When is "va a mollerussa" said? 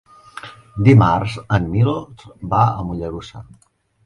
2.55-3.45